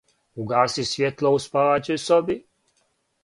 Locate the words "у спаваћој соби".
1.39-2.39